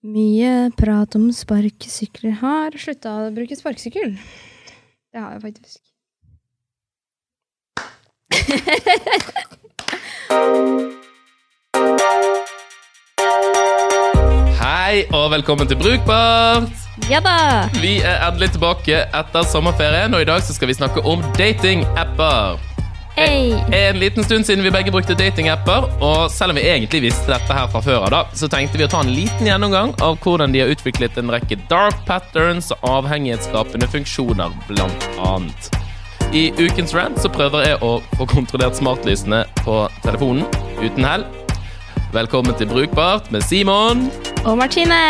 [0.00, 2.32] Mye prat om sparkesykler.
[2.40, 4.16] Har slutta å bruke sparkesykkel.
[5.12, 5.84] Det har jeg faktisk.
[14.60, 16.72] Hei og velkommen til Brukbart!
[17.12, 17.68] Ja da!
[17.76, 22.69] Vi er endelig tilbake etter sommerferien, og i dag så skal vi snakke om datingapper.
[23.20, 23.64] Hei!
[23.72, 27.52] En liten stund siden vi begge brukte datingapper, og selv om vi egentlig visste dette
[27.52, 30.62] her fra før av, så tenkte vi å ta en liten gjennomgang av hvordan de
[30.62, 35.68] har utviklet en rekke dark patterns og avhengighetsskapende funksjoner, blant annet.
[36.32, 40.48] I ukens rant så prøver jeg å få kontrollert smartlysene på telefonen,
[40.80, 41.26] uten hell.
[42.16, 44.06] Velkommen til Brukbart med Simon.
[44.46, 45.02] Og Martine!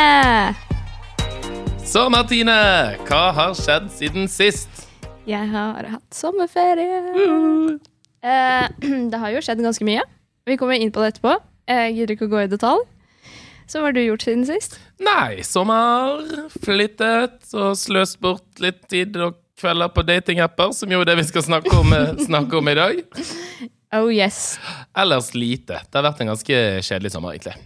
[1.86, 2.58] Så, Martine,
[3.06, 4.88] hva har skjedd siden sist?
[5.30, 7.78] Jeg har hatt sommerferie.
[8.22, 8.66] Eh,
[9.12, 10.04] det har jo skjedd ganske mye.
[10.48, 11.36] Vi kommer inn på det etterpå.
[11.70, 12.86] Jeg gidder ikke å gå i detalj.
[13.70, 14.80] Så hva har du gjort siden sist?
[14.98, 16.24] Nei, sommer,
[16.58, 21.26] flyttet og sløst bort litt tid og kvelder på datingapper, som jo er det vi
[21.28, 23.04] skal snakke om, eh, snakke om i dag.
[23.90, 24.54] Oh yes.
[24.94, 25.80] Ellers lite.
[25.82, 27.56] Det har vært en ganske kjedelig sommer, egentlig.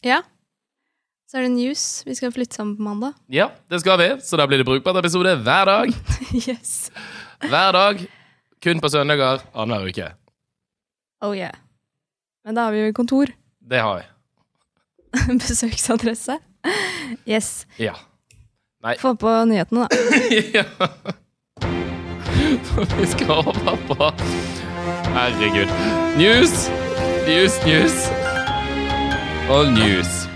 [0.00, 0.22] Ja.
[1.28, 1.82] Så er det news.
[2.06, 3.12] Vi skal flytte sammen på mandag.
[3.28, 5.92] Ja, det skal vi, så da blir det brukbart episode hver dag.
[6.48, 6.88] yes.
[7.44, 8.00] Hver dag.
[8.64, 10.06] Kun på søndager annenhver uke.
[11.20, 11.52] Oh yeah.
[12.44, 13.28] Men da har vi jo kontor.
[13.60, 14.04] Det har vi.
[15.42, 16.38] Besøksadresse.
[17.28, 17.66] Yes.
[17.76, 17.92] Ja.
[18.84, 18.96] Nei.
[19.00, 20.00] Få på nyhetene, da.
[20.56, 20.64] ja.
[22.96, 24.10] Vi skal over på
[25.14, 25.68] Herregud.
[26.16, 26.68] News,
[27.28, 27.96] news, news
[29.52, 30.33] og news.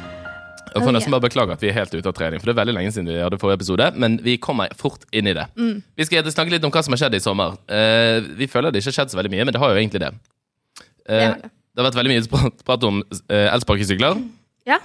[0.74, 2.60] Jeg får nesten bare beklage at vi er helt ute av trening, for det er
[2.60, 5.46] veldig lenge siden vi hadde forrige episode, men vi kommer fort inn i det.
[5.58, 5.80] Mm.
[5.98, 7.56] Vi skal snakke litt om hva som har skjedd i sommer.
[7.70, 10.02] Uh, vi føler det ikke har skjedd så veldig mye, men det har jo egentlig
[10.04, 10.12] det.
[11.08, 11.50] Uh, Det har det.
[11.52, 14.22] det har vært veldig mye prat om uh, elsparkesykler.
[14.68, 14.80] Ja,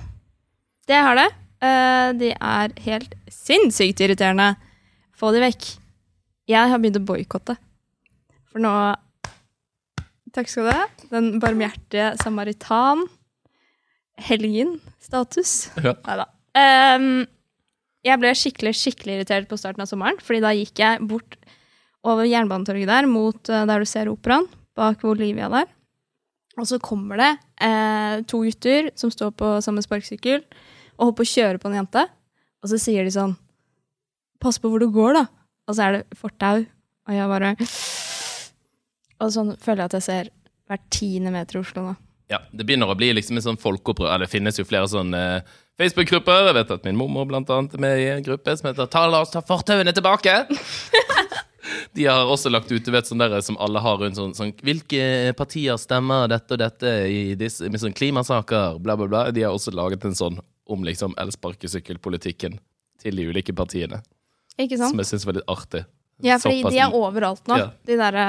[0.92, 1.30] det har det.
[1.64, 4.54] Uh, de er helt sinnssykt irriterende.
[5.16, 5.70] Få de vekk.
[6.52, 7.56] Jeg har begynt å boikotte.
[8.52, 8.74] For nå
[10.34, 10.86] Takk skal du ha.
[11.12, 13.04] Den barmhjertige samaritan.
[14.22, 15.54] Helgen-status.
[15.84, 15.96] Ja.
[16.06, 16.28] Neida.
[16.54, 17.24] Um,
[18.06, 21.38] jeg ble skikkelig skikkelig irritert på starten av sommeren, fordi da gikk jeg bort
[22.06, 24.46] over Jernbanetorget der, mot uh, der du ser operaen,
[24.78, 25.72] bak Olivia der.
[26.60, 27.32] Og så kommer det
[27.66, 31.80] uh, to gutter som står på samme sparkesykkel og holder på å kjøre på en
[31.82, 32.06] jente.
[32.64, 33.38] Og så sier de sånn
[34.44, 35.22] Pass på hvor du går, da.
[35.72, 36.66] Og så er det fortau.
[37.08, 37.54] Og jeg bare
[39.24, 40.32] Og sånn føler jeg at jeg ser
[40.68, 41.94] hver tiende meter i Oslo nå.
[42.34, 44.10] Ja, Det begynner å bli liksom en sånn folkeopprør.
[44.10, 46.50] Eller det finnes jo flere sånne eh, Facebook-grupper.
[46.50, 49.06] Jeg vet at min mormor blant annet er med i en gruppe som heter Ta,
[49.12, 50.40] La oss ta fortauene tilbake!
[51.94, 54.52] De har også lagt ut du vet, sånn der, som alle har rundt sånn, sånn
[54.66, 58.82] Hvilke partier stemmer dette og dette i disse, med sånn klimasaker?
[58.84, 59.22] Bla, bla, bla.
[59.32, 60.42] De har også laget en sånn
[60.74, 62.58] om liksom elsparkesykkelpolitikken
[63.04, 64.02] til de ulike partiene.
[64.58, 64.92] Ikke sant?
[64.92, 65.84] Som jeg syns var litt artig.
[66.24, 67.58] Ja, fordi de er overalt nå.
[67.60, 67.72] Ja.
[67.88, 68.28] De derre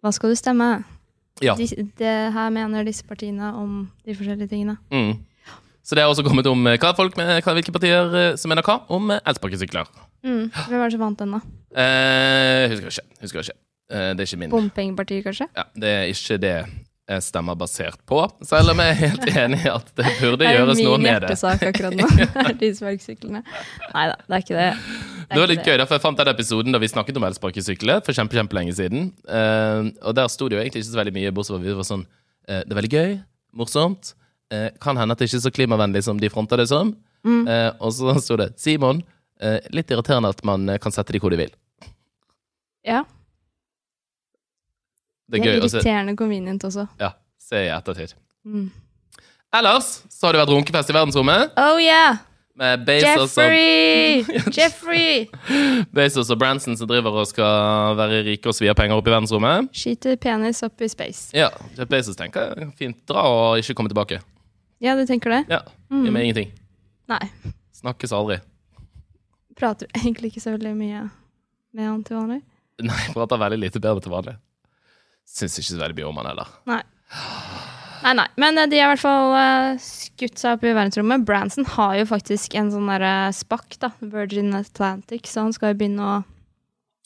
[0.00, 0.70] Hva skal du stemme?
[1.40, 1.56] Ja.
[1.56, 1.66] De,
[1.98, 4.76] det her mener disse partiene om de forskjellige tingene.
[4.92, 5.18] Mm.
[5.82, 8.66] Så det har også kommet om eh, hva folk med, hvilke partier eh, som mener
[8.66, 9.88] hva om eh, elsparkesykler.
[10.26, 10.50] Mm.
[10.52, 11.40] Hvem var det som vant den, da?
[11.80, 13.06] Eh, husker ikke.
[13.24, 13.56] Husker ikke.
[13.90, 14.52] Eh, det er ikke min.
[14.52, 15.48] Bompengepartiet, kanskje?
[15.56, 16.54] Ja, det er ikke det
[17.10, 20.78] jeg stemmer basert på, selv om jeg er helt enig i at det burde gjøres
[20.84, 21.32] noe med det.
[21.32, 22.06] Det er min hjertesak akkurat nå.
[22.60, 23.42] de.
[23.96, 24.68] Nei da, det er ikke det.
[25.30, 28.16] Det var litt gøy, for jeg fant den episoden da vi snakket om elsparkesykler for
[28.16, 29.12] kjempe, kjempelenge siden.
[29.28, 31.76] Uh, og der sto det jo egentlig ikke så veldig mye, bortsett fra at vi
[31.78, 33.14] var sånn uh, Det er veldig gøy,
[33.60, 34.12] morsomt.
[34.50, 36.90] Uh, kan hende at det ikke er så klimavennlig som de fronter det som.
[37.22, 37.44] Mm.
[37.84, 39.02] Og så sto det Simon,
[39.76, 41.50] litt irriterende at man kan sette de hvor de vil.
[42.88, 43.02] Ja,
[45.28, 46.86] Det det er er gøy irriterende convenient også.
[46.98, 48.14] ja, se i ettertid.
[48.44, 48.70] Mm.
[49.52, 51.52] Ellers så har det vært runkefest i verdensrommet.
[51.60, 52.18] Oh yeah!
[52.60, 54.24] Med Bezos og, Jeffrey!
[54.58, 55.84] Jeffrey!
[55.96, 59.70] Bezos og Branson som driver og skal være rike og svie penger opp i verdensrommet.
[59.72, 61.30] Skyter penis opp i space.
[61.36, 64.20] Ja, Jeff Bezos tenker fint dra og ikke komme tilbake.
[64.84, 65.42] Ja, du tenker det?
[65.52, 66.04] Ja, Mm.
[66.14, 66.52] Med ingenting.
[67.10, 67.24] Nei.
[67.74, 68.36] Snakkes aldri.
[69.58, 71.00] Prater egentlig ikke så veldig mye
[71.74, 72.38] med han til vanlig.
[72.86, 74.36] Nei, prater veldig lite bedre til vanlig.
[75.26, 76.52] Syns ikke så veldig mye om han heller.
[76.70, 76.82] Nei.
[78.00, 78.26] Nei, nei.
[78.40, 81.24] Men eh, de har i hvert fall eh, skutt seg opp i verdensrommet.
[81.28, 83.92] Branson har jo faktisk en sånn derre spakk, da.
[84.00, 86.18] Virgin Atlantic, så han skal jo begynne å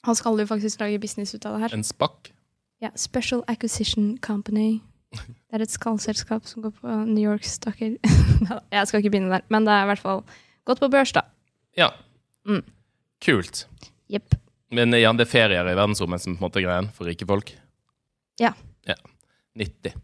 [0.04, 1.74] Han skal jo faktisk lage business ut av det her.
[1.78, 2.28] En spakk.
[2.84, 4.82] Ja, Special Acquisition Company.
[5.14, 7.94] Det er et skallselskap som går på New York Stocker.
[8.74, 10.20] Jeg skal ikke begynne der, men det er i hvert fall
[10.68, 11.24] godt på børs, da.
[11.80, 11.88] Ja.
[12.44, 12.60] Mm.
[13.24, 13.64] Kult.
[14.12, 14.36] Jepp.
[14.74, 17.24] Men ja, det er ferier i verdensrommet som på en måte er greien for rike
[17.30, 17.54] folk.
[18.42, 18.52] Ja.
[18.84, 18.98] Ja.
[19.56, 19.94] 90.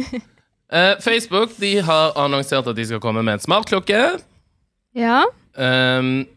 [0.70, 4.02] Eh, Facebook de har annonsert at de skal komme med en smartklokke.
[4.94, 5.24] Ja.
[5.58, 6.28] Um,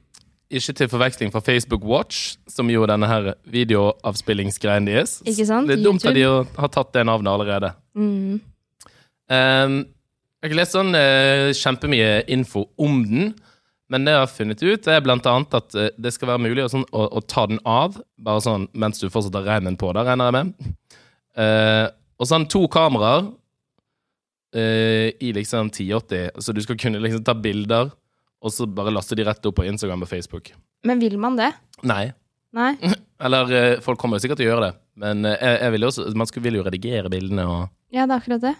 [0.53, 5.19] ikke til forveksling fra Facebook Watch, som jo denne her videoavspillingsgreien deres.
[5.25, 5.69] Ikke sant?
[5.69, 6.59] Det er dumt at de YouTube.
[6.59, 7.71] har tatt det navnet allerede.
[7.93, 8.41] Mm.
[9.29, 9.77] Um,
[10.43, 13.33] jeg har ikke lest sånn uh, kjempemye info om den,
[13.93, 16.65] men det jeg har funnet ut, er blant annet at uh, det skal være mulig
[16.65, 19.93] å, sånn, å, å ta den av, bare sånn mens du fortsatt har reimen på
[19.93, 20.73] det, regner jeg med.
[21.37, 21.87] Uh,
[22.21, 23.31] og sånn to kameraer
[24.55, 27.91] eh, i liksom 1080, så du skal kunne liksom ta bilder,
[28.43, 30.51] og så bare laste de rett opp på Instagram og Facebook.
[30.85, 31.51] Men vil man det?
[31.83, 32.11] Nei.
[32.53, 32.73] Nei?
[33.23, 35.85] Eller eh, folk kommer jo sikkert til å gjøre det, men eh, jeg, jeg vil
[35.85, 37.61] jo også, man skulle, vil jo redigere bildene og
[37.93, 38.53] Ja, det er akkurat det.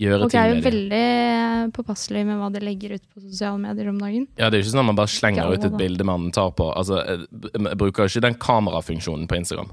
[0.00, 0.70] gjøre Folk ting er jo med dem.
[0.70, 4.26] veldig påpasselige med hva de legger ut på sosiale medier om dagen.
[4.38, 5.80] Ja, det er jo ikke sånn at man bare slenger Ikke ut alle, et da.
[5.82, 6.68] bilde man tar på.
[6.76, 7.26] Altså, jeg
[7.66, 9.72] jeg bruker ikke den kamerafunksjonen på Instagram.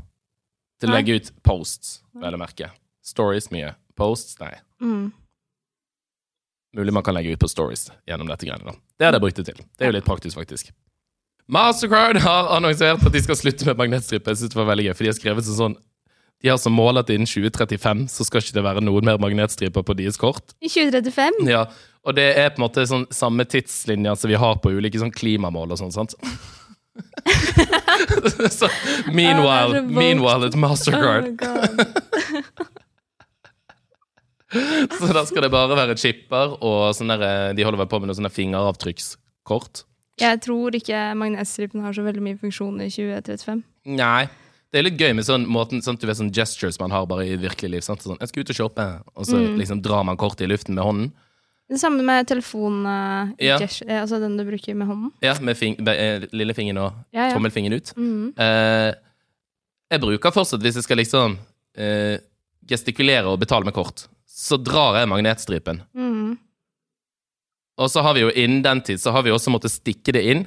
[0.81, 0.99] Til å Nei.
[1.01, 2.71] legge ut posts, vel å merke.
[3.05, 3.75] Stories mye.
[3.99, 4.55] Posts, nei.
[4.81, 5.11] Mm.
[6.73, 8.65] Mulig man kan legge ut på stories gjennom dette greiene.
[8.65, 8.73] da.
[8.97, 9.61] Det hadde jeg brukt det til.
[9.77, 10.71] Det er jo litt praktisk, faktisk.
[11.51, 14.31] Mastercard har annonsert at de skal slutte med magnetstripe.
[14.31, 15.75] Jeg synes det var veldig gøy, for de har skrevet sånn
[16.43, 19.85] De har som mål at innen 2035 så skal ikke det være noen mer magnetstriper
[19.85, 20.55] på deres kort.
[20.59, 21.45] I 2035?
[21.47, 21.67] Ja,
[22.03, 25.13] og det er på en måte sånn samme tidslinja som vi har på ulike sånn
[25.13, 26.17] klimamål og sånn, sant?
[28.51, 28.67] så,
[29.13, 31.41] meanwhile, meanwhile at Mastercard.
[31.41, 32.02] Oh.
[34.99, 37.99] Så da skal det bare være chipper og sånn der, eh, De holder vel på
[38.01, 39.83] med noen sånne fingeravtrykkskort.
[40.21, 43.63] Jeg tror ikke magnetstripen har så veldig mye funksjon i 2035.
[43.97, 44.27] Nei.
[44.73, 47.25] Det er litt gøy med sånn måten sånn, du vet, sånn gestures man har bare
[47.29, 47.83] i virkelig liv.
[47.85, 48.01] Sant?
[48.01, 49.57] Sånn, 'Jeg skal ut og shoppe', og så Mm.
[49.59, 51.11] liksom drar man kortet i luften med hånden.
[51.69, 53.57] Det samme med telefon, uh, Ja.
[53.59, 55.11] gesture- eh, altså den du bruker med hånden.
[55.21, 57.33] Ja, Med fing lillefingeren og Ja, ja.
[57.35, 57.93] tommelfingeren ut.
[57.95, 58.33] Mm.
[58.37, 58.93] Uh,
[59.91, 61.37] jeg bruker fortsatt, hvis jeg skal liksom
[61.77, 62.17] uh,
[62.67, 65.83] gestikulere og betale med kort, så drar jeg magnetstripen.
[65.93, 66.33] Mm.
[67.77, 70.23] Og så har vi jo innen den tid så har vi også måttet stikke det
[70.29, 70.43] inn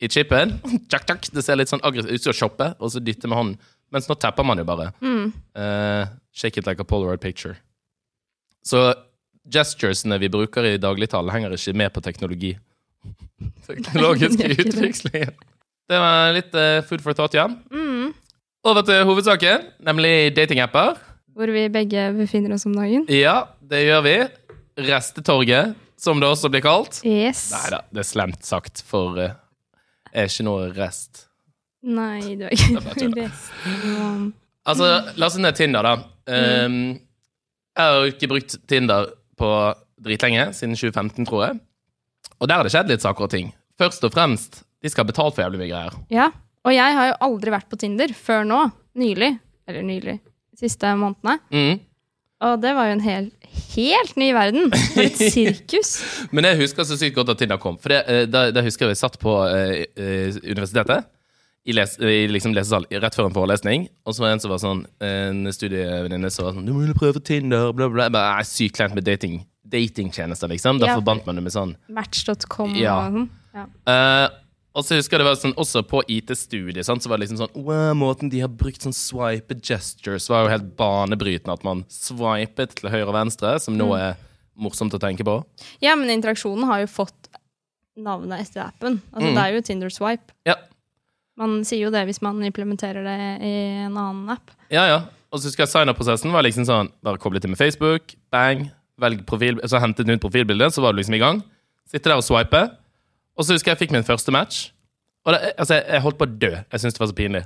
[0.00, 0.58] i chipen.
[0.90, 1.30] Tjak, tjak.
[1.32, 3.72] Det ser litt sånn aggressivt ut som å shoppe, og så dytte med hånden.
[3.94, 4.90] Mens nå tapper man jo bare.
[5.00, 5.30] Mm.
[5.56, 6.04] Uh,
[6.34, 7.56] shake it like a polaroid picture.
[8.66, 8.90] Så
[9.48, 12.56] gesturesene vi bruker i dagligtalen, henger ikke med på teknologi.
[13.68, 15.30] Teknologiske Gjør
[15.86, 16.00] det.
[16.02, 17.46] var litt uh, food for thought, ja.
[17.70, 18.10] Mm.
[18.66, 20.98] Over til hovedsaken, nemlig datingapper.
[21.36, 23.04] Hvor vi begge befinner oss om dagen.
[23.12, 24.14] Ja, det gjør vi.
[24.86, 27.02] Restetorget, som det også blir kalt.
[27.04, 27.50] Yes.
[27.52, 29.34] Nei da, det er slemt sagt, for jeg
[30.16, 31.26] er ikke noe rest.
[31.86, 33.52] Nei, du er ikke noe rest.
[33.84, 34.26] Um,
[34.66, 34.86] Altså,
[35.20, 35.92] laste ned Tinder, da.
[36.26, 36.78] Um,
[37.76, 39.50] jeg har jo ikke brukt Tinder på
[40.02, 41.60] dritlenge, siden 2015, tror jeg.
[42.40, 43.52] Og der har det skjedd litt saker og ting.
[43.78, 45.94] Først og fremst, de skal ha betalt for jævlig mye greier.
[46.12, 46.26] Ja,
[46.66, 48.64] og jeg har jo aldri vært på Tinder før nå.
[48.98, 49.30] Nylig.
[49.70, 50.16] Eller nylig.
[50.56, 51.38] De siste månedene.
[51.52, 51.80] Mm.
[52.46, 53.26] Og det var jo en hel,
[53.74, 54.70] helt ny verden.
[54.94, 55.90] For et sirkus.
[56.32, 57.78] Men jeg husker så sykt godt at Tinder kom.
[57.80, 61.06] For det, eh, da, da husker jeg vi satt på eh, eh, universitetet,
[61.66, 64.52] i, les, i liksom lesesal, rett før en forelesning, og så var det en som
[64.52, 68.04] var sånn, en studievenninne som var sånn 'Du må jo prøve Tinder', bla, bla.
[68.06, 69.40] Jeg bare, er Sykt kleint med dating.
[69.66, 70.78] Datingtjenester, liksom.
[70.78, 70.94] Da Ja.
[71.00, 72.94] forbandt man det med sånn Match.com Ja.
[73.08, 73.28] og sånn.
[73.56, 73.64] Ja.
[73.90, 74.28] Eh,
[74.76, 77.64] og så husker jeg det var sånn, også på IT-studiet, så var det liksom sånn
[77.64, 81.56] wow, Måten de har brukt sånn swipe gestures, var jo helt banebrytende.
[81.56, 84.18] At man swipet til høyre og venstre, som nå er
[84.56, 85.38] morsomt å tenke på.
[85.84, 87.30] ja, men interaksjonen har jo fått
[87.96, 89.00] navnet etter appen.
[89.12, 89.34] Altså, Mm.
[89.34, 90.32] Det er jo Tinder Swipe.
[90.46, 90.56] Ja,
[91.36, 94.50] Man sier jo det hvis man implementerer det i en annen app.
[94.70, 94.86] ja.
[94.86, 95.02] ja.
[95.32, 99.24] Og så husker jeg sign-up-prosessen var liksom sånn Bare koble til med Facebook, bang, velg
[99.26, 101.42] profil, så hentet den ut profilbildet, så var du liksom i gang.
[101.90, 102.62] Sitte der og swipe.
[103.36, 104.70] Og så husker jeg jeg fikk min første match.
[105.26, 106.50] Og det, altså, jeg, jeg holdt på å dø.
[106.54, 107.44] Jeg syntes det var så pinlig.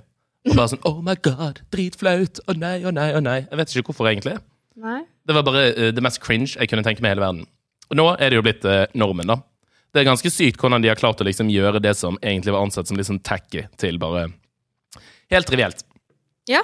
[0.48, 2.40] Og bare sånn Oh my god, dritflaut.
[2.48, 3.38] Å nei, å nei, å nei.
[3.46, 4.36] Jeg vet ikke hvorfor, egentlig.
[4.80, 5.00] Nei.
[5.28, 7.46] Det var bare uh, det mest cringe jeg kunne tenke meg i hele verden.
[7.90, 9.40] Og nå er det jo blitt uh, normen, da.
[9.90, 12.62] Det er ganske sykt hvordan de har klart å liksom gjøre det som egentlig var
[12.62, 14.28] ansett som litt sånn tacky, til bare
[15.34, 15.82] helt trivielt.
[16.50, 16.62] Ja.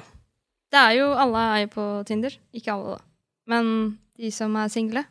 [0.71, 2.35] Det er jo Alle er jo på Tinder.
[2.55, 3.05] Ikke alle, da.
[3.51, 3.69] Men
[4.19, 5.05] de som er single.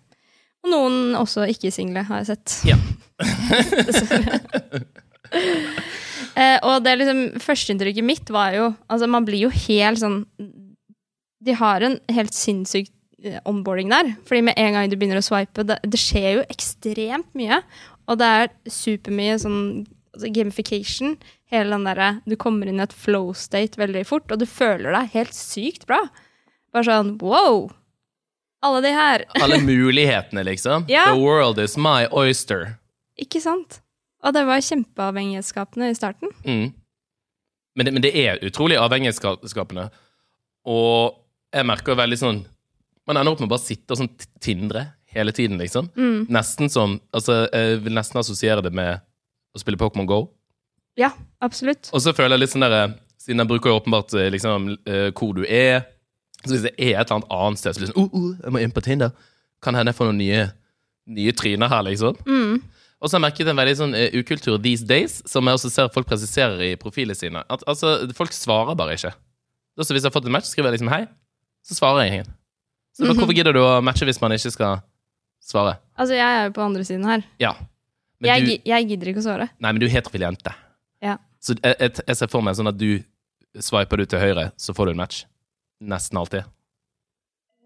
[0.65, 2.55] Og noen også ikke-single, har jeg sett.
[2.67, 2.79] Ja.
[3.89, 4.39] Dessverre.
[6.35, 10.21] eh, og det liksom Førsteinntrykket mitt var jo Altså, man blir jo helt sånn
[11.45, 12.89] De har en helt sinnssyk
[13.23, 14.13] eh, onboarding der.
[14.27, 17.61] Fordi med en gang du begynner å swipe, det, det skjer jo ekstremt mye.
[18.09, 19.59] Og det er supermye sånn
[20.15, 21.17] altså gamification.
[21.53, 24.95] Hele den derre Du kommer inn i et flow state veldig fort, og du føler
[24.95, 26.01] deg helt sykt bra.
[26.73, 27.67] Bare sånn wow!
[28.65, 29.25] Alle de her.
[29.37, 30.87] Alle mulighetene, liksom.
[30.89, 31.11] Ja.
[31.13, 32.79] The world is my oyster.
[33.21, 33.79] Ikke sant?
[34.25, 36.33] Og det var kjempeavhengighetsskapende i starten.
[36.45, 36.73] Mm.
[37.75, 39.89] Men, det, men det er utrolig avhengighetsskapende.
[40.65, 41.17] Og
[41.53, 42.39] jeg merker veldig sånn
[43.05, 44.09] Man ender opp med å bare sitte og sånn
[44.41, 45.91] tindre hele tiden, liksom.
[45.93, 46.25] Mm.
[46.33, 49.03] Nesten sånn Altså, jeg vil nesten assosiere det med
[49.55, 50.19] å spille Pokémon Go.
[50.99, 51.11] Ja,
[51.43, 51.91] absolutt.
[51.93, 55.07] Og så føler jeg litt sånn der Siden jeg bruker jo åpenbart eh, liksom eh,
[55.17, 55.85] hvor du er
[56.43, 58.31] Så hvis det er et eller annet annet sted, så blir det sånn oh, oh,
[58.41, 59.13] jeg må inn på Tinder.
[59.65, 60.41] Kan hende jeg får noen nye,
[61.09, 62.19] nye tryner her, liksom.
[62.27, 62.59] Mm.
[63.03, 65.71] Og så har jeg merket en veldig sånn eh, ukultur these days, som jeg også
[65.73, 67.43] ser folk presiserer i profilene sine.
[67.51, 69.11] At altså, folk svarer bare ikke.
[69.75, 71.03] Også hvis jeg har fått en match, skriver jeg liksom hei,
[71.67, 72.33] så svarer jeg ingen.
[72.95, 74.79] Så bare, Hvorfor gidder du å matche hvis man ikke skal
[75.43, 75.75] svare?
[75.99, 77.25] Altså, jeg er jo på andre siden her.
[77.43, 77.51] Ja.
[78.23, 79.49] Jeg, du, jeg gidder ikke å svare.
[79.59, 80.55] nei, men du er heterofil jente.
[81.03, 81.17] Ja.
[81.43, 83.03] Så jeg, jeg, jeg ser for meg sånn at du
[83.61, 85.25] swiper du til høyre, så får du en match.
[85.83, 86.47] Nesten alltid.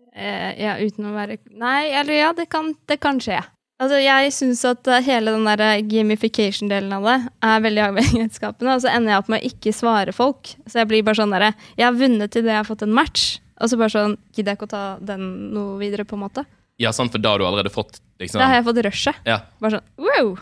[0.09, 3.37] Eh, ja, uten å være Nei, eller ja, det kan, det kan skje.
[3.79, 7.17] Altså, jeg syns at eh, hele den der gamification-delen av det
[7.47, 10.51] er veldig avhengighetsskapende, og så ender jeg opp med å ikke svare folk.
[10.67, 13.37] Så jeg blir bare sånn derre Jeg har vunnet idet jeg har fått en match,
[13.59, 16.43] og så bare sånn Gidder jeg ikke å ta den noe videre, på en måte.
[16.79, 19.23] Ja, sant, for da har du allerede fått liksom Da har jeg fått rushet.
[19.27, 19.41] Ja.
[19.63, 20.35] Bare sånn wow!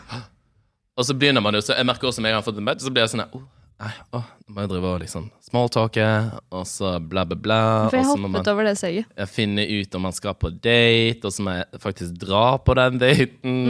[0.98, 2.58] Og så begynner man jo, så jeg merker også med en gang jeg har fått
[2.58, 3.46] en match, så blir jeg sånn oh,
[3.78, 6.06] Nei, åh, nå må jeg drive og liksom smalltalke,
[6.50, 7.58] og så bla, bla, bla.
[7.86, 9.12] For jeg hoppet man over det steget.
[9.30, 12.98] finne ut om man skal på date, og så må jeg faktisk dra på den
[12.98, 13.60] daten.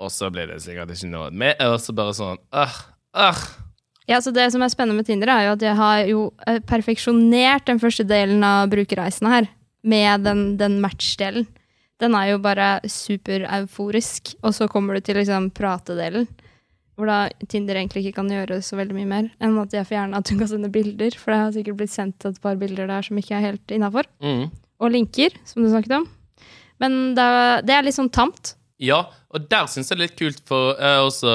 [0.00, 2.78] Og så blir det sikkert ikke noe med, og så bare sånn ah,
[3.12, 3.42] ah.
[4.08, 6.58] Ja, så Det som er spennende med Tinder, er jo at jeg har jo eh,
[6.64, 9.48] perfeksjonert den første delen av brukerreisen her,
[9.84, 11.46] med den, den match-delen.
[12.00, 16.26] Den er jo bare super-euforisk, og så kommer du til liksom pratedelen,
[16.94, 17.18] hvor da
[17.50, 20.30] Tinder egentlig ikke kan gjøre så veldig mye mer enn at jeg får gjerne at
[20.30, 23.18] hun kan sende bilder, for det har sikkert blitt sendt et par bilder der som
[23.18, 24.06] ikke er helt innafor.
[24.22, 24.44] Mm.
[24.82, 26.06] Og linker, som du snakket om.
[26.82, 27.26] Men det
[27.66, 28.54] det er litt sånn tamt.
[28.82, 31.34] Ja, og der syns jeg det er litt kult, for jeg har også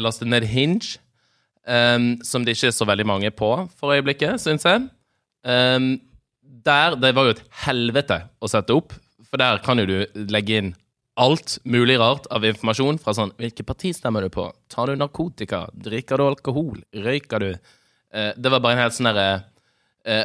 [0.00, 0.98] lastet ned Hinge.
[1.66, 4.88] um, som det ikke er så veldig mange på for øyeblikket, syns jeg.
[5.44, 6.00] Um,
[6.42, 8.92] der, Det var jo et helvete å sette opp,
[9.30, 10.74] for der kan jo du legge inn
[11.20, 14.46] alt mulig rart av informasjon fra sånn Hvilket parti stemmer du på?
[14.72, 15.66] Tar du narkotika?
[15.76, 16.80] Drikker du alkohol?
[16.96, 17.50] Røyker du?
[18.14, 19.42] Eh, det var bare en helt sånn derre
[20.08, 20.24] eh,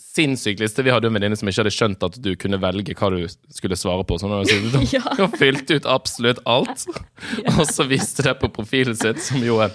[0.00, 0.84] sinnssyk liste.
[0.84, 3.22] Vi hadde en venninne som ikke hadde skjønt at du kunne velge hva du
[3.52, 4.18] skulle svare på.
[4.20, 5.02] Sånn, hadde Ja.
[5.24, 6.86] og fylt ut absolutt alt.
[7.56, 9.74] Og så viste det på profilen sitt, som jo er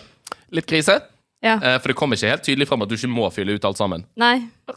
[0.53, 0.99] litt krise.
[1.41, 1.55] Ja.
[1.57, 3.79] Eh, For det kommer ikke helt tydelig fram at du ikke må fylle ut alt
[3.81, 4.05] sammen.
[4.21, 4.35] Nei,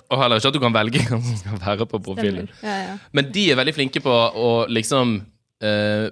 [0.08, 2.48] Og heller ikke at du kan velge hva som skal være på profilen.
[2.64, 2.94] Ja, ja.
[3.12, 5.18] Men de er veldig flinke på å liksom
[5.64, 6.08] eh,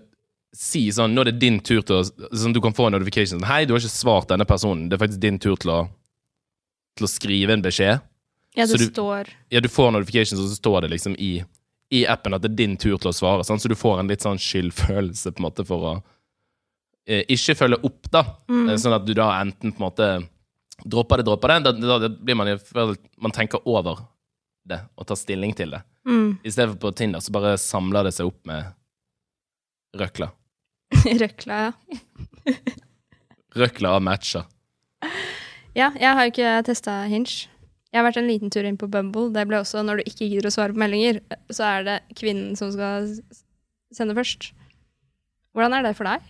[0.52, 2.02] si sånn Nå er det din tur til å
[2.36, 3.38] Sånn du kan få en notification.
[3.40, 4.88] sånn, Hei, du har ikke svart denne personen.
[4.88, 5.80] Det er faktisk din tur til å,
[6.98, 8.00] til å skrive en beskjed.
[8.56, 11.42] ja det du- står Ja, du får notifications, og så står det liksom i,
[11.92, 13.44] i appen at det er din tur til å svare.
[13.44, 16.02] Sånn, Så du får en litt sånn skyldfølelse på en måte for å
[17.06, 18.22] eh, ikke følge opp, da.
[18.48, 18.76] Mm.
[18.78, 20.28] Sånn at du da enten på en måte
[20.84, 21.72] dropper det, dropper det.
[21.80, 22.58] Da, da, blir man
[23.18, 24.04] Man tenker over
[24.66, 25.82] det og tar stilling til det.
[26.06, 26.38] mm.
[26.44, 28.64] For på Tinder så bare samler det seg opp med
[29.98, 30.30] røkla.
[31.22, 32.52] Røkla, ja.
[33.62, 34.46] Røkla av matcher.
[35.76, 37.48] Ja, jeg har jo ikke testa Hinge.
[37.92, 39.28] Jeg har vært en liten tur inn på Bumble.
[39.34, 41.20] Det ble også når du ikke gidder å svare på meldinger,
[41.52, 43.10] så er det kvinnen som skal
[43.92, 44.52] sende først.
[45.52, 46.24] Hvordan er det for deg?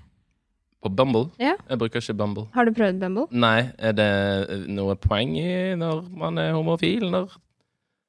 [0.83, 1.29] På Bumble?
[1.39, 1.55] Ja.
[1.71, 2.49] Jeg bruker ikke Bumble.
[2.57, 3.29] Har du prøvd Bumble?
[3.31, 4.09] Nei, er det
[4.75, 7.07] noe poeng i når man er homofil?
[7.15, 7.37] Når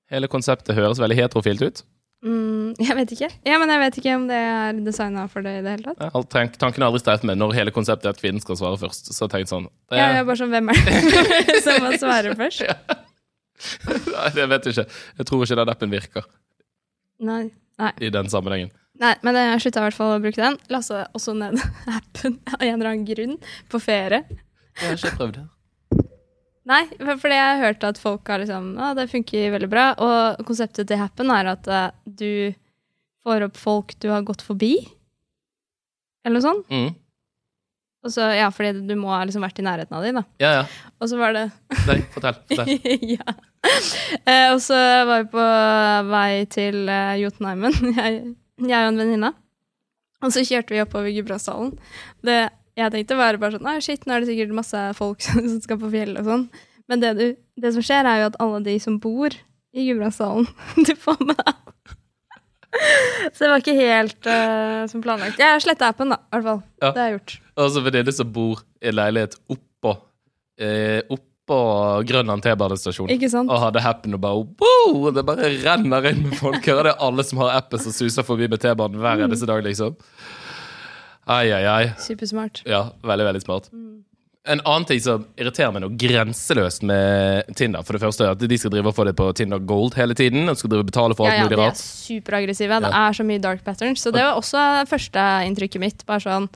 [0.09, 1.83] hele konseptet høres veldig heterofilt ut?
[2.23, 3.27] Mm, jeg vet ikke.
[3.43, 6.03] Ja, men jeg vet ikke om det er designa for det i det hele tatt.
[6.05, 8.79] Ja, har tanken er aldri streift med når hele konseptet er at kvinnen skal svare
[8.79, 9.11] først.
[9.11, 12.31] Så tenk sånn det, Ja, jeg er bare sånn, Hvem er det som må svare
[12.39, 12.63] først?
[14.07, 14.87] Nei, det vet ikke.
[15.19, 16.25] Jeg tror ikke den appen virker
[17.23, 17.43] Nei.
[17.81, 17.91] Nei.
[18.05, 18.71] i den sammenhengen.
[19.01, 20.57] Nei, men jeg slutta i hvert fall å bruke den.
[20.71, 21.59] Lasta også ned
[21.97, 23.35] appen av en eller annen grunn
[23.71, 24.23] på ferie.
[24.79, 25.45] Jeg har ikke prøvd det.
[26.69, 29.85] Nei, for- fordi jeg har hørt at folk har liksom Å, det funker veldig bra.
[29.99, 32.53] Og konseptet til Happen er at uh, du
[33.23, 34.75] får opp folk du har gått forbi.
[36.23, 36.69] Eller noe sånt.
[36.71, 36.93] Mm.
[38.03, 40.23] Og så, ja, fordi du må ha liksom vært i nærheten av dem, da.
[40.43, 40.63] Ja, ja.
[40.99, 41.45] Og så var det
[41.89, 42.39] Nei, fortell.
[42.51, 42.73] fortell.
[43.15, 43.35] Ja.
[44.27, 44.75] Eh, og så
[45.07, 45.43] var vi på
[46.09, 48.17] vei til eh, Jotunheimen, jeg,
[48.59, 49.29] jeg og en venninne.
[50.23, 51.71] Og så kjørte vi oppover Gudbrandsdalen.
[52.27, 52.41] Det
[52.79, 55.81] jeg tenkte bare, bare sånn Nei, shit, nå er det sikkert masse folk som skal
[55.81, 56.45] på fjellet og sånn.
[56.91, 57.27] Men det, du,
[57.63, 59.35] det som skjer, er jo at alle de som bor
[59.73, 60.47] i Gudbrandsdalen,
[60.87, 61.59] du får med deg
[63.33, 65.37] Så det var ikke helt uh, som planlagt.
[65.41, 66.19] Jeg har sletta appen, da.
[66.25, 66.63] i hvert fall.
[66.81, 66.89] Ja.
[66.89, 67.35] Det har jeg gjort.
[67.53, 69.93] Og så venninne som bor i leilighet oppå
[70.57, 71.57] eh, Oppå
[72.07, 73.11] Grønland T-banestasjon.
[73.43, 75.09] Og hadde happen og bare wow!
[75.13, 76.79] Det bare renner inn med folk her.
[76.79, 79.61] og Det er alle som har appen som suser forbi med T-banen hver eneste dag,
[79.65, 79.97] liksom.
[81.25, 81.83] Ai, ai, ai.
[82.03, 82.63] Supersmart.
[82.67, 83.69] Ja, veldig, veldig smart.
[83.71, 84.01] Mm.
[84.43, 88.41] En annen ting som irriterer meg noe grenseløst med Tinder, for det første er at
[88.43, 90.89] de skal drive og få det på Tinder Gold hele tiden, og skal drive og
[90.89, 92.19] betale for alt Ja, ja, mulig de er superaggressive.
[92.19, 92.81] superaggressive.
[92.83, 94.03] Det er så mye dark patterns.
[94.03, 96.03] Så det var også førsteinntrykket mitt.
[96.09, 96.49] Bare sånn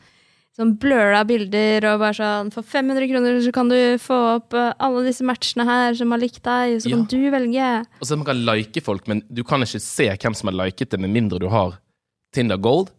[0.57, 4.73] sånn bløla bilder og bare sånn For 500 kroner så kan du få opp eh,
[4.83, 7.71] alle disse matchene her som har likt deg, så kan du velge.
[8.01, 10.91] Og så man kan like folk, men du kan ikke se hvem som har liket
[10.95, 11.77] det, med mindre du har
[12.35, 12.89] Tinder Gold.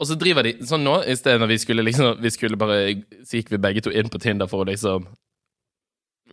[0.00, 2.78] Og så driver de sånn nå, i stedet når vi skulle liksom Vi skulle bare
[3.22, 5.04] Så gikk vi begge to inn på Tinder for å liksom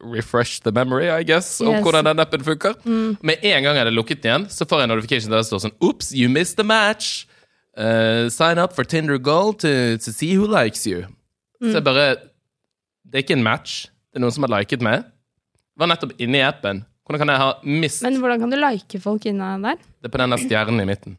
[0.01, 1.83] Refresh the memory, I guess, om Yes.
[1.83, 2.73] hvordan den appen funker.
[3.21, 5.45] Med en gang jeg hadde lukket den igjen, så får jeg en notification der det
[5.45, 7.27] står sånn Oops, you missed the match.
[7.77, 11.03] Uh, sign up for Tinder Gold to, to see who likes you.
[11.61, 12.15] Så jeg bare
[13.05, 13.85] Det er ikke en match.
[14.09, 15.03] Det er noen som har liket meg.
[15.77, 16.81] Var nettopp inne i appen.
[17.05, 19.77] Hvordan kan jeg ha mist Men hvordan kan du like folk inne der?
[20.01, 21.17] Det er på denne stjernen i midten.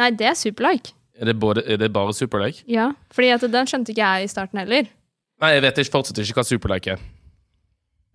[0.00, 0.90] Nei, det er superlike.
[1.14, 2.64] Er det, både, er det bare Superlake?
[2.66, 4.88] Ja, fordi at den skjønte ikke jeg i starten heller.
[5.42, 7.04] Nei, jeg vet ikke, fortsatt ikke hva Superlake er.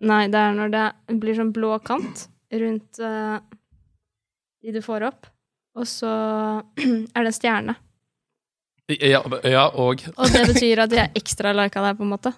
[0.04, 0.84] Nei, det er når det
[1.20, 2.26] blir sånn blå kant
[2.60, 3.38] rundt uh,
[4.64, 5.28] de du får opp,
[5.78, 6.10] og så
[7.14, 7.76] er det en stjerne.
[8.90, 12.32] Ja, ja og Og det betyr at er ekstra lika deg, på en måte.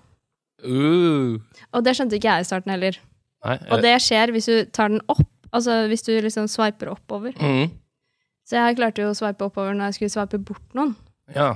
[0.67, 1.39] uh,
[1.73, 2.99] Og det skjønte ikke jeg i starten heller.
[3.43, 6.93] Nei, Og er, det skjer hvis du tar den opp, altså hvis du liksom swiper
[6.93, 7.35] oppover.
[7.35, 7.71] mm,
[8.49, 10.97] Så jeg klarte jo å swipe oppover når jeg skulle swipe bort noen.
[11.35, 11.55] Ja.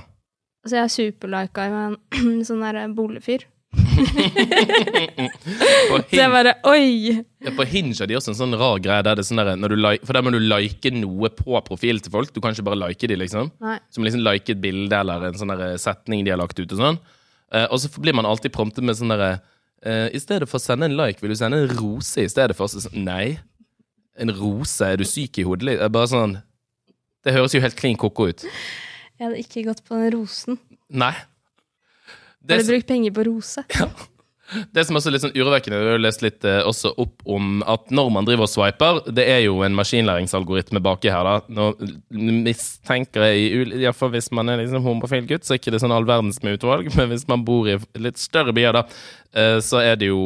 [0.67, 3.45] Så jeg er superlika med en sånn der boligfyr.
[6.07, 7.19] Så jeg bare oi!
[7.43, 9.75] ja, på Hinge har de også en sånn rar greie der det er sånn der,
[9.75, 12.31] like, For der må du like noe på profilen til folk.
[12.33, 13.51] Du kan ikke bare like de, liksom.
[13.63, 13.77] Nei.
[13.93, 16.79] Som liksom like et bilde eller en sånn der setning de har lagt ut og
[16.81, 16.99] sånn.
[17.53, 19.37] Eh, og så blir man alltid promptet med sånn derre
[19.79, 22.55] eh, I stedet for å sende en like, vil du sende en rose i stedet
[22.57, 22.71] for?
[22.71, 23.37] Så, sånn, nei.
[24.19, 24.81] En rose?
[24.83, 25.69] Er du syk i hodet?
[25.69, 26.39] Det er bare sånn
[27.27, 28.45] Det høres jo helt klin koko ut.
[29.17, 30.59] Jeg hadde ikke gått på den rosen.
[30.87, 31.11] Nei.
[32.47, 33.63] Jeg Har du brukt penger på rose.
[34.71, 37.57] det som også er litt sånn urovekkende, vi har lest litt eh, også opp om
[37.67, 41.41] at når man driver og swiper Det er jo en maskinlæringsalgoritme baki her, da.
[41.51, 41.73] Nå
[42.47, 46.07] mistenker jeg, iallfall hvis man er liksom homofil gutt, så er ikke det sånn all
[46.07, 48.85] verdens med utvalg, men hvis man bor i litt større byer, da,
[49.35, 50.21] eh, så er det jo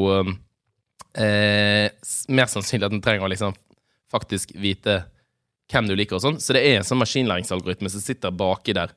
[1.18, 1.90] eh,
[2.30, 3.58] mer sannsynlig at en trenger å liksom
[4.12, 5.00] faktisk vite
[5.72, 6.40] hvem du liker og sånn.
[6.44, 8.94] Så det er en sånn maskinlæringsalgoritme som sitter baki der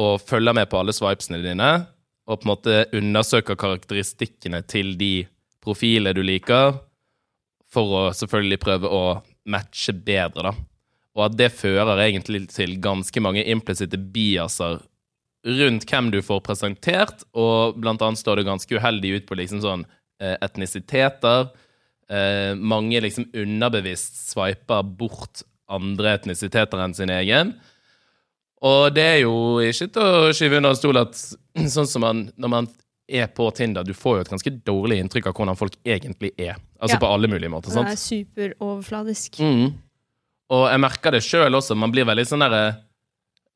[0.00, 1.70] og følger med på alle swipesene dine,
[2.30, 5.26] og på en måte undersøker karakteristikkene til de
[5.60, 6.78] profilene du liker,
[7.70, 9.02] for å selvfølgelig prøve å
[9.50, 10.54] matche bedre, da.
[11.18, 14.78] Og at det fører egentlig til ganske mange implisitte biaser
[15.46, 19.62] rundt hvem du får presentert, og blant annet står det ganske uheldig ut på liksom
[19.64, 19.84] sånn
[20.22, 21.50] eh, etnisiteter.
[22.10, 27.54] Eh, mange liksom underbevisst swiper bort andre etnisiteter enn sin egen.
[28.66, 31.16] Og det er jo ikke til å skyve under en stol at
[31.76, 32.68] sånn som man, når man
[33.10, 36.60] er på Tinder, du får jo et ganske dårlig inntrykk av hvordan folk egentlig er.
[36.78, 37.00] Altså Ja.
[37.02, 37.72] på alle mulige måter.
[37.74, 39.40] Det er superoverfladisk.
[39.40, 39.72] Mm.
[40.50, 41.76] Og jeg merker det sjøl også.
[41.78, 42.62] Man blir veldig sånn derre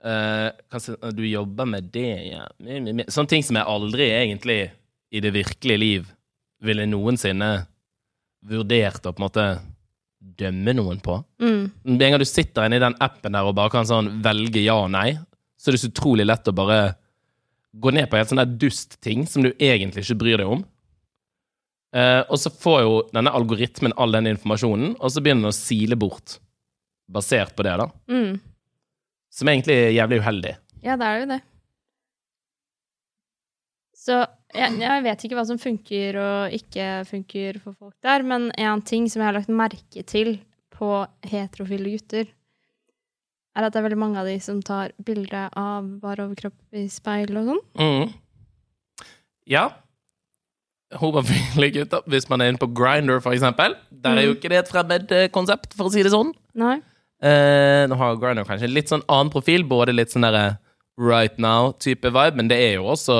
[0.05, 2.48] uh, du jobber med det, ja.
[3.09, 4.59] Sånne ting som jeg aldri egentlig
[5.14, 6.11] i det virkelige liv
[6.64, 7.66] ville noensinne
[8.44, 9.46] vurdert å på en måte
[10.25, 11.19] dømme noen på.
[11.43, 11.63] Mm.
[11.85, 14.63] Med en gang du sitter inne i den appen der og bare kan sånn velge
[14.65, 15.15] ja og nei,
[15.61, 16.79] så er det så utrolig lett å bare
[17.75, 20.51] gå ned på en helt sånn der dust ting som du egentlig ikke bryr deg
[20.57, 20.65] om.
[21.95, 25.57] Eh, og så får jo denne algoritmen all den informasjonen, og så begynner den å
[25.57, 26.39] sile bort
[27.11, 27.89] basert på det, da.
[28.11, 28.39] Mm.
[29.35, 30.55] Som egentlig er jævlig uheldig.
[30.85, 31.41] Ja, det er jo det.
[34.05, 34.19] Så
[34.55, 38.83] jeg, jeg vet ikke hva som funker og ikke funker for folk der, men en
[38.85, 40.37] ting som jeg har lagt merke til
[40.75, 40.90] på
[41.31, 42.27] heterofile gutter,
[43.55, 46.85] er at det er veldig mange av de som tar bilde av bare overkropp i
[46.90, 47.61] speil og sånn.
[47.79, 48.12] Mm.
[49.55, 49.69] Ja.
[51.01, 53.77] Homofile gutter, hvis man er inne på Grinder, for eksempel.
[53.90, 54.38] Der er jo Mm.
[54.40, 56.35] ikke det et fremmed eh, konsept, for å si det sånn.
[56.59, 56.77] Nei.
[57.25, 60.59] Eh, nå har Grindr kanskje litt sånn annen profil, både litt sånn derre
[61.01, 63.17] right now-type vibe, men det er jo også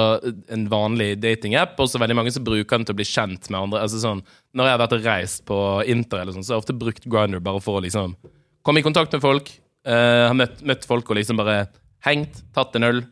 [0.55, 3.59] en vanlig datingapp, og så veldig mange som bruker den til å bli kjent med
[3.65, 3.83] andre.
[3.83, 4.23] Altså sånn,
[4.55, 5.59] Når jeg har vært og reist på
[5.91, 8.15] Inter, eller sånn, så har jeg ofte brukt Grindr bare for å liksom
[8.63, 9.51] komme i kontakt med folk,
[9.85, 11.67] Uh, har møtt, møtt folk og liksom bare
[12.07, 13.03] hengt, tatt en øl.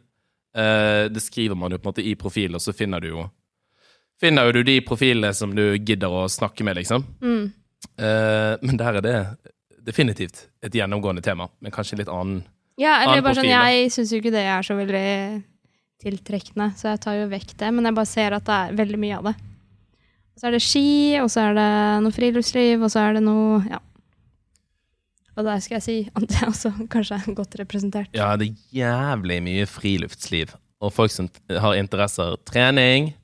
[0.56, 3.28] Uh, det skriver man jo på en måte i profil, og så finner du jo
[4.22, 7.02] Finner jo du de profilene som du gidder å snakke med, liksom.
[7.18, 7.48] Mm.
[7.98, 9.14] Uh, men der er det
[9.82, 12.44] definitivt et gjennomgående tema, men kanskje litt annen
[12.80, 15.04] Ja, eller bare sånn, jeg syns jo ikke det er så veldig
[16.02, 18.98] tiltrekkende, så jeg tar jo vekk det, men jeg bare ser at det er veldig
[18.98, 19.34] mye av det.
[20.40, 20.84] Så er det ski,
[21.20, 21.68] og så er det
[22.02, 23.78] noe friluftsliv, og så er det noe Ja.
[25.32, 28.10] Og der skal jeg si at jeg også kanskje er godt representert.
[28.12, 30.50] Ja, det er jævlig mye friluftsliv.
[30.82, 32.34] Og folk som har interesser.
[32.44, 33.14] Trening,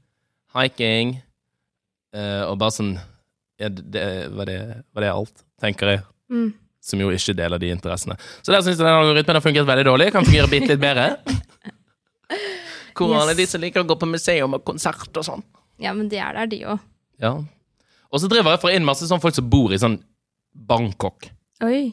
[0.56, 1.18] hiking
[2.14, 2.94] eh, og bare sånn
[3.61, 4.58] ja, det, det- var, det,
[4.94, 6.00] var det alt, tenker jeg.
[6.32, 6.48] Mm.
[6.80, 8.16] Som jo ikke deler de interessene.
[8.42, 10.12] Så der syns jeg den algoritmen har funket veldig dårlig.
[10.14, 11.08] Kan fungere bitte litt bedre.
[12.98, 13.22] Hvor Yes.
[13.22, 15.42] alle de som liker å gå på museum og konsert og sånn.
[15.78, 16.80] Ja, men de er der, de òg.
[17.22, 17.36] Ja.
[18.10, 20.00] Og så driver jeg for inn masse sånn folk som bor i sånn
[20.54, 21.28] Bangkok.
[21.62, 21.92] Oi.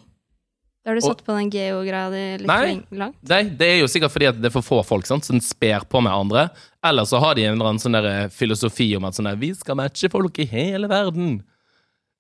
[0.85, 2.81] Da har du Og- satt på den geo-greia di litt Nei.
[2.91, 3.15] langt?
[3.27, 5.81] Nei, det er jo sikkert fordi at det er for få folk sant, som sper
[5.89, 6.49] på med andre.
[6.83, 9.53] Eller så har de en eller annen sånn eh, filosofi om at sånn der, vi
[9.53, 11.43] skal matche folk i hele verden.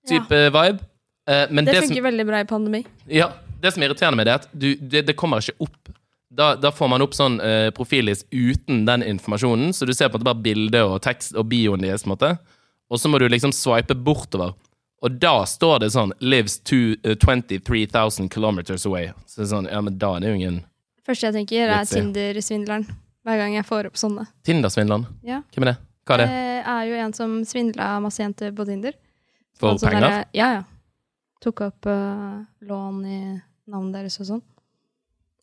[0.07, 0.79] Type vibe.
[1.29, 2.85] Eh, men Det, det, som, funker veldig bra i pandemi.
[3.07, 5.93] ja, det som er irriterende med det, er at du, det, det kommer ikke opp.
[6.35, 10.17] Da, da får man opp sånn uh, profillist uten den informasjonen, så du ser på
[10.17, 12.03] en måte bare bilde og tekst og bioen deres.
[12.03, 12.31] på en måte.
[12.91, 14.53] Og så må du liksom swipe bortover.
[15.05, 19.13] Og da står det sånn 'Lives to, eh, 23,000 kilometers away'.
[19.25, 20.63] Så det er sånn, ja, men da er det jo ingen
[21.05, 22.85] første jeg tenker, er Tinder-svindleren.
[23.25, 24.27] Hver gang jeg får opp sånne.
[24.45, 25.05] Tinder-svindleren.
[25.25, 25.41] Ja.
[25.53, 25.77] Hvem er det?
[26.05, 26.27] Hva er det?
[26.29, 28.93] Det er jo en som svindla masse jenter på Tinder.
[29.57, 30.01] For sånn penger?
[30.09, 30.63] Der, Ja, ja.
[31.45, 33.21] Tok opp uh, lån i
[33.69, 34.43] navnet deres og sånn.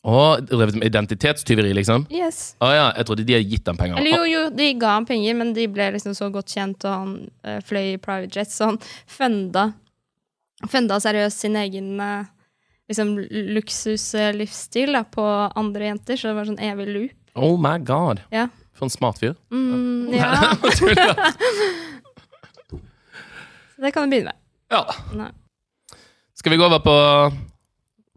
[0.03, 2.09] Å, drevet med identitetstyveri, liksom?
[2.11, 2.57] Yes.
[2.59, 4.01] Å ja, jeg trodde de hadde gitt dem penger.
[4.01, 6.91] Eller jo, jo, de ga ham penger, men de ble liksom så godt kjent, og
[6.91, 7.13] han
[7.47, 9.69] uh, fløy i private jets, så han funda,
[10.67, 12.25] funda seriøst sin egen uh,
[12.91, 13.13] liksom
[13.55, 15.23] luksuslivsstil da, på
[15.55, 17.15] andre jenter, så det var sånn evig loop.
[17.39, 18.19] Oh my god.
[18.33, 18.49] Ja.
[18.75, 19.37] For en smart fyr.
[19.55, 20.51] Mm, ja.
[20.51, 20.67] Nei,
[23.87, 24.37] det kan du begynne med.
[24.75, 24.83] ja.
[25.15, 25.31] Nei.
[26.43, 26.93] Skal vi gå over på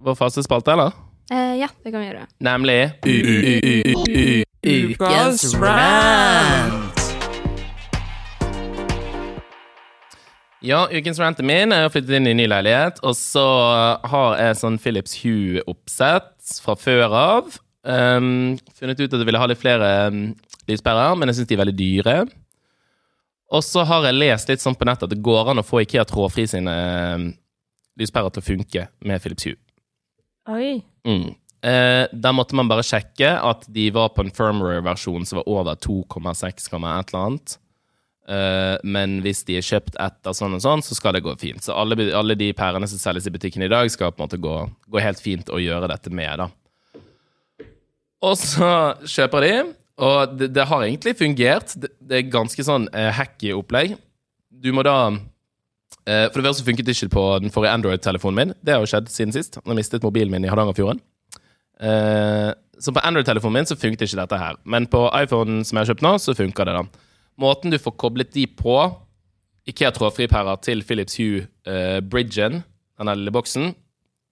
[0.03, 0.91] vår faste spalte, eller?
[1.31, 2.25] Eh, ja, det kan vi gjøre.
[2.43, 2.91] Nemlig
[4.67, 7.05] Ukas rant.
[10.59, 11.71] Ja, ukens rant er min.
[11.71, 12.99] Jeg har flyttet inn i ny leilighet.
[13.07, 13.47] Og så
[14.11, 17.57] har jeg sånn Philips Hue-oppsett fra før av.
[17.87, 20.21] Um, funnet ut at jeg ville ha litt flere um,
[20.67, 22.19] lyspærer, men jeg syns de er veldig dyre.
[23.55, 25.87] Og så har jeg lest litt sånn på nettet at det går an å få
[25.87, 26.81] Ikea trådfri sine
[27.15, 27.33] um,
[28.01, 29.59] lyspærer til å funke med Philips Hue.
[30.53, 30.79] Oi.
[31.07, 31.35] Mm.
[31.67, 35.79] Eh, der måtte man bare sjekke at de var på en firmware-versjon som var over
[35.83, 37.57] 2,6, et eller annet.
[38.27, 41.63] Eh, men hvis de er kjøpt etter sånn og sånn, så skal det gå fint.
[41.63, 44.43] Så alle, alle de pærene som selges i butikken i dag, skal på en måte
[44.43, 44.55] gå,
[44.91, 47.67] gå helt fint å gjøre dette med, da.
[48.27, 48.71] Og så
[49.07, 49.55] kjøper de,
[50.03, 51.75] og det, det har egentlig fungert.
[51.79, 53.97] Det, det er ganske sånn eh, hacky opplegg.
[54.51, 55.13] Du må da
[56.07, 58.53] For det første funket ikke på den forrige Android-telefonen min.
[58.63, 59.59] Det har jo skjedd siden sist.
[59.59, 61.01] Jeg mistet mobilen min i Hardangerfjorden.
[61.81, 64.57] Eh, Så på Android-telefonen min så funket ikke dette her.
[64.65, 66.75] Men på iPhonen som jeg har kjøpt nå, så funker det.
[66.77, 66.83] da.
[67.41, 68.77] Måten du får koblet de på,
[69.67, 72.61] Ikea trådfripærer til Philips Hue uh, Bridgen,
[73.01, 73.73] den lille boksen,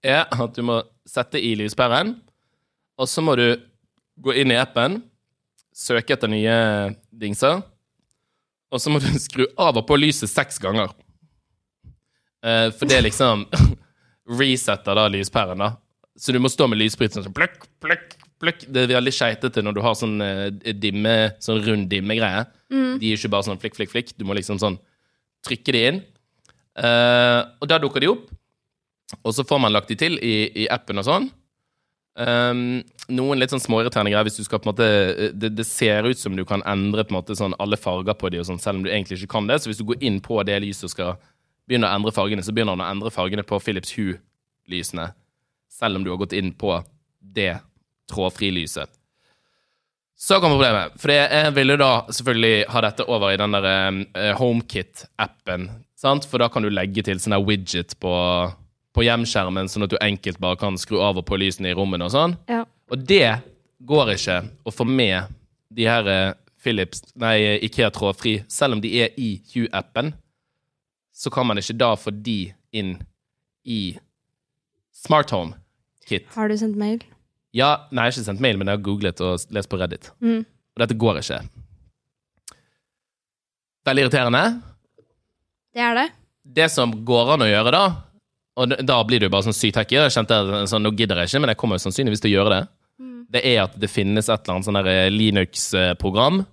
[0.05, 0.77] er at du må
[1.09, 2.13] sette i lyspæren,
[2.97, 3.57] og så må du
[4.21, 5.01] gå inn i appen,
[5.75, 6.55] søke etter nye
[7.11, 7.65] dingser,
[8.71, 10.93] og så må du skru av og på lyset seks ganger.
[12.45, 13.47] Eh, for det liksom
[14.39, 15.73] resetter da lyspæren, da.
[16.15, 18.67] Så du må stå med lysbryteren sånn pløkk, pløkk, pløkk.
[18.71, 20.47] Det er veldig skeitete når du har sånn uh,
[20.79, 22.45] dimme, sånn rund dimmegreie.
[22.71, 24.13] De er ikke bare sånn flikk, flikk, flikk.
[24.15, 24.77] Du må liksom sånn
[25.43, 25.99] trykke de inn.
[26.79, 28.29] Uh, og da dukker de opp.
[29.21, 31.27] Og så får man lagt de til i, i appen og sånn.
[32.15, 32.79] Um,
[33.11, 34.85] noen litt sånn småirriterende greier hvis du skal på en måte
[35.35, 38.31] det, det ser ut som du kan endre på en måte sånn alle farger på
[38.31, 39.59] de og sånn, selv om du egentlig ikke kan det.
[39.59, 41.17] Så hvis du går inn på det lyset og skal
[41.67, 45.11] begynne å endre fargene, så begynner han å endre fargene på Philips Hue-lysene.
[45.71, 46.77] Selv om du har gått inn på
[47.35, 47.57] det
[48.11, 48.91] trådfrilyset.
[50.17, 50.93] Så kommer problemet.
[51.01, 55.67] For jeg ville da selvfølgelig ha dette over i den der eh, HomeKit-appen.
[56.05, 58.13] For da kan du legge til sånn der widget på,
[58.95, 62.07] på hjemskjermen, sånn at du enkelt bare kan skru av og på lysene i rommene
[62.07, 62.37] og sånn.
[62.51, 62.61] Ja.
[62.93, 63.41] Og det
[63.83, 65.33] går ikke å få med
[65.75, 70.13] de her eh, Philips, nei, Ikea trådfri, selv om de er i Hue-appen,
[71.15, 72.39] så kan man ikke da få de
[72.75, 72.97] inn
[73.63, 73.95] i
[74.95, 75.55] Smart Home
[76.05, 76.27] Kit.
[76.35, 77.03] Har du sendt mail?
[77.55, 80.11] Ja, nei, jeg har ikke sendt mail, men jeg har googlet og lest på Reddit.
[80.19, 80.43] Mm.
[80.43, 81.39] Og dette går ikke.
[83.87, 84.43] Veldig irriterende.
[85.75, 86.07] Det er det.
[86.59, 87.85] Det som går an å gjøre da,
[88.55, 90.37] og da blir du bare sånn sykt hacky, jeg kjente
[90.69, 92.61] sånn, nå gidder jeg ikke, men jeg kommer jo sannsynligvis til å gjøre det,
[93.35, 96.43] det er at det finnes et eller annet sånn eh, Linux-program.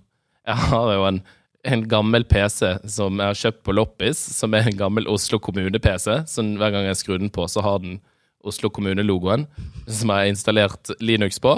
[0.43, 1.19] Jeg har jo en,
[1.63, 6.17] en gammel PC som jeg har kjøpt på Loppis, som er en gammel Oslo kommune-PC,
[6.27, 8.01] så hver gang jeg skrur den på, så har den
[8.43, 9.45] Oslo kommune-logoen,
[9.87, 11.55] som jeg har installert Linux på.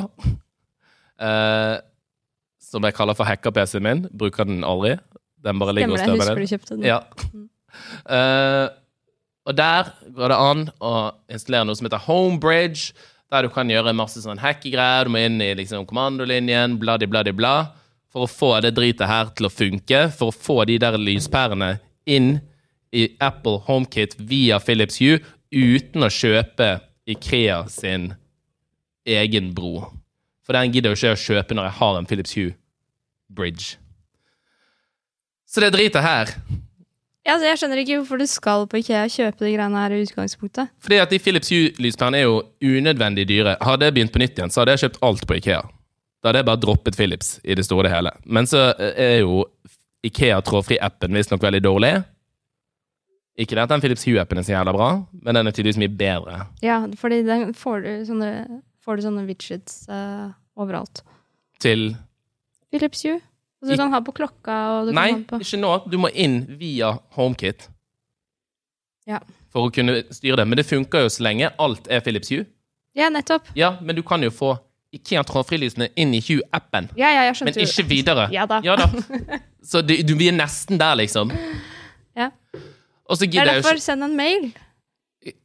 [1.18, 1.76] Eh,
[2.62, 4.06] som jeg kaller for hacker-PC-en min.
[4.14, 4.96] Bruker den aldri.
[5.46, 6.70] Den bare ligger Stemmer og støver ned.
[6.70, 6.86] den?
[6.86, 7.00] Ja.
[8.06, 8.68] Eh,
[9.46, 10.94] og der går det an å
[11.30, 12.94] installere noe som heter Homebridge,
[13.34, 15.06] der du kan gjøre masse sånn hacky-greier.
[15.06, 17.56] Du må inn i liksom kommandolinjen, bladi, bladi, bla,
[18.16, 20.06] for å få det dritet her til å funke.
[20.16, 21.76] For å få de der lyspærene
[22.08, 22.38] inn
[22.96, 25.20] i Apple HomeKit via Philips Hue
[25.52, 26.78] uten å kjøpe
[27.12, 28.14] Ikea sin
[29.06, 29.90] egen bro.
[30.48, 32.56] For den gidder jo ikke å kjøpe når jeg har en Philips Hue
[33.28, 33.76] bridge.
[35.46, 36.32] Så det driter her.
[37.26, 40.04] Ja, altså, jeg skjønner ikke hvorfor du skal på Ikea kjøpe de greiene her i
[40.06, 40.72] utgangspunktet.
[40.80, 43.58] Fordi at de Philips Hue-lyspærene er jo unødvendig dyre.
[43.66, 45.64] Hadde jeg begynt på nytt igjen, så hadde jeg kjøpt alt på Ikea.
[46.26, 48.12] Da hadde jeg bare droppet Philips i det store og hele.
[48.26, 49.44] Men så er jo
[50.06, 51.92] Ikea trådfri-appen visstnok veldig dårlig.
[53.38, 54.88] Ikke det at den Philips Hue-appen er så jævla bra,
[55.22, 56.40] men den er tydeligvis mye bedre.
[56.66, 58.30] Ja, fordi den får du sånne,
[58.86, 61.04] får du sånne widgets uh, overalt.
[61.62, 61.92] Til
[62.74, 63.20] Philips Hue.
[63.62, 65.74] Så du kan ha på klokka, og du Nei, kan ha på ikke nå.
[65.94, 67.68] Du må inn via HomeKit
[69.10, 69.20] Ja.
[69.54, 70.48] for å kunne styre det.
[70.50, 72.46] Men det funker jo så lenge alt er Philips Hue.
[72.96, 73.52] Ja, nettopp.
[73.54, 74.56] Ja, men du kan jo få
[74.96, 76.90] Ikea trådfrilysene inn i Hue-appen.
[77.00, 78.30] Ja, ja, Men ikke videre.
[78.34, 78.62] Ja da.
[79.70, 81.32] Så du, du, vi er nesten der, liksom.
[82.16, 82.30] Ja.
[83.10, 84.52] Og så er gidder jeg jo derfor send en mail.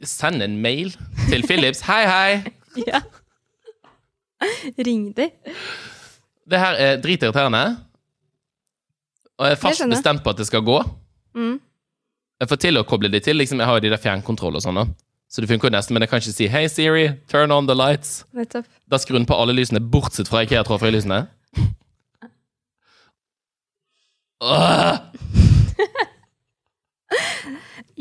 [0.04, 0.92] Send en mail
[1.30, 1.82] til Philips.
[1.88, 2.32] Hei, hei!
[2.86, 3.00] Ja.
[4.78, 5.26] Ring de.
[6.50, 7.64] Det her er dritirriterende.
[9.40, 9.90] Og jeg er fast jeg.
[9.90, 10.78] bestemt på at det skal gå.
[11.34, 11.56] Mm.
[12.40, 13.36] Jeg får til å koble de til.
[13.40, 14.80] Liksom, jeg har jo de der fjernkontroll og sånn.
[15.31, 17.75] Så det funker jo nesten, men jeg kan ikke si Hei, Siri, turn on the
[17.79, 18.25] lights.
[18.35, 18.66] Nettopp.
[18.90, 21.21] Da skrur den på alle lysene, bortsett fra Ikea trådfrilysene.
[24.43, 24.97] Åh!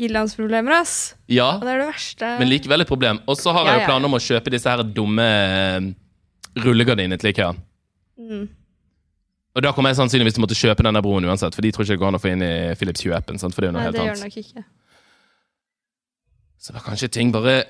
[0.00, 1.14] Ilandsproblemer, ass.
[1.28, 2.28] Ja, Og det er det verste.
[2.40, 3.18] men likevel et problem.
[3.28, 3.88] Og så har Ja, jeg jo ja.
[3.90, 5.80] planer om å kjøpe disse her dumme eh,
[6.64, 7.50] rullegardinene til Ikea.
[8.18, 8.46] Mm.
[9.54, 11.84] Og da kommer jeg sannsynligvis til å måtte kjøpe denne broen uansett, for de tror
[11.84, 13.36] ikke det går an å få inn i Philips Hue-appen.
[13.38, 13.52] sant?
[13.54, 14.22] For det er jo noe Nei, helt det gjør annet.
[14.22, 14.62] det nok ikke.
[16.60, 17.62] Så da kanskje ting bare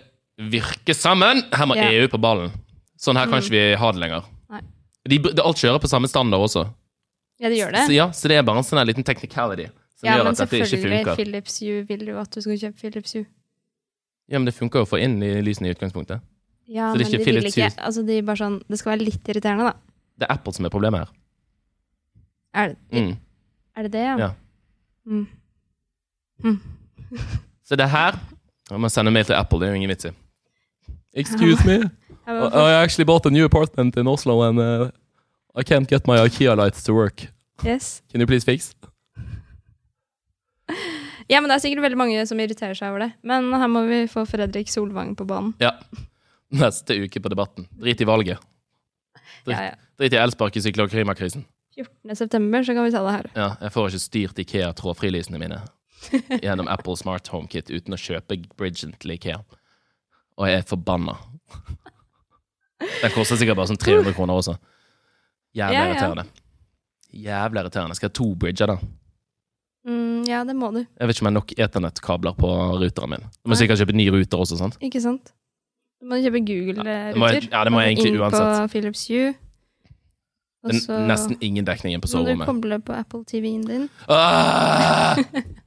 [0.51, 1.45] virker sammen.
[1.55, 1.89] Her må Ja.
[1.95, 2.51] EU på ballen.
[2.99, 4.25] Sånn her kan ikke vi ha det lenger.
[4.51, 4.61] Nei.
[5.09, 6.67] De, det, alt kjører på samme standard også.
[7.41, 7.85] Ja, det gjør det.
[7.87, 10.33] Så, ja, så det er bare en sånn her liten technicality som ja, gjør men
[10.35, 11.17] at dette ikke selvfølgelig, funker.
[11.23, 13.27] Philips Hue vil jo at du skal kjøpe Philips Hue.
[14.29, 16.21] Ja, men det funker jo å få inn i lysene i utgangspunktet.
[16.71, 17.85] Ja, Så det er men ikke de vil Philips ikke Hue.
[17.89, 19.73] Altså, de er bare sånn Det skal være litt irriterende, da.
[20.21, 21.09] Det er Apple som er problemet her.
[22.55, 23.17] Er det Mm.
[23.77, 24.17] er det, det ja?
[24.19, 24.31] Ja.
[25.07, 25.27] Mm.
[27.65, 28.19] Så det her
[28.71, 30.13] Jeg må sende mail til Apple, det er jo ingen vits i.
[31.15, 31.79] Excuse me,
[32.31, 34.91] I actually bought a new apartment in Oslo and uh,
[35.57, 37.27] I can't get my IKEA lights to work.
[37.65, 38.03] yes.
[38.13, 38.75] Can you please fix?
[41.31, 43.11] Ja, men det er sikkert veldig mange som irriterer seg over det.
[43.27, 45.53] Men her må vi få Fredrik Solvang på banen.
[45.63, 45.77] Ja.
[46.51, 47.69] Neste uke på Debatten.
[47.79, 48.39] Drit i valget.
[49.47, 49.75] Drit, Ja, ja.
[49.99, 51.45] drit i elsparkesykler og klimakrisen.
[51.79, 52.17] 14.
[52.19, 53.29] september, så kan vi ta det her.
[53.39, 55.61] Ja, jeg får ikke styrt Ikea trådfrilysene mine
[56.45, 59.41] gjennom Apple Smart HomeKit uten å kjøpe bridgen til Ikea.
[60.41, 61.17] Og jeg er forbanna.
[63.03, 64.55] Den koster sikkert bare sånn 300 kroner også.
[65.57, 65.91] Jævlig Ja, ja.
[65.91, 66.25] irriterende.
[67.13, 67.97] Jævlig irriterende.
[67.99, 68.79] Skal jeg ha to bridger, da?
[69.91, 70.81] Mm, ja, det må du.
[70.85, 72.49] Jeg vet ikke om jeg har nok eternettkabler på
[72.81, 73.27] ruteren min.
[73.43, 73.61] Du må Nei.
[73.61, 74.77] sikkert kjøpe ny ruter også, sant?
[74.85, 75.33] Ikke sant?
[76.01, 77.49] Du må kjøpe Google-ruter.
[77.51, 78.41] ja, det må jeg egentlig uansett.
[78.41, 79.35] Inn på Philips Hue.
[80.63, 82.47] Også, Det er nesten ingen dekning inn på må du soverommet.
[82.49, 83.89] koble på Apple TV-en din.
[84.09, 85.17] Ah!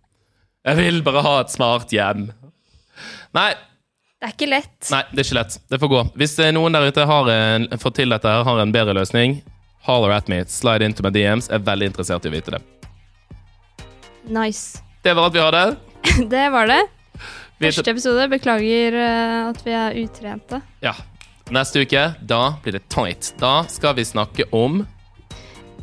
[0.63, 2.29] Jeg vil bare ha et smart hjem.
[3.35, 3.49] Nei,
[4.21, 4.91] Det er ikke lett.
[4.93, 5.57] nei, det er ikke lett.
[5.69, 6.01] Det får gå.
[6.21, 9.41] Hvis eh, noen der ute har en, fått til dette her, har en bedre løsning,
[9.83, 10.37] holler at me.
[10.47, 11.49] Slide into my DMs.
[11.51, 12.61] Jeg er veldig interessert i å vite det.
[14.31, 14.79] Nice.
[15.03, 15.63] Det var alt vi hadde.
[16.31, 16.81] Det var det.
[17.63, 18.29] Første episode.
[18.31, 20.61] Beklager eh, at vi er utrente.
[20.83, 20.93] Ja.
[21.51, 23.33] Neste uke, da blir det tight.
[23.41, 24.85] Da skal vi snakke om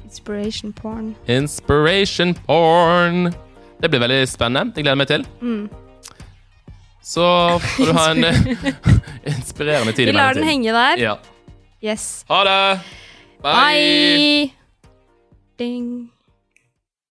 [0.09, 1.13] Inspiration porn.
[1.29, 3.29] inspiration porn.
[3.81, 4.75] Det blir veldig spennende.
[4.75, 5.27] Det gleder jeg meg til.
[5.41, 5.69] Mm.
[7.11, 7.27] Så
[7.65, 8.25] får du ha en
[9.35, 11.01] inspirerende tid Vi lar den henge der.
[11.01, 11.17] Ja.
[11.83, 12.25] Yes.
[12.29, 12.81] Ha det!
[13.41, 14.51] Bye!
[15.59, 16.11] Ding.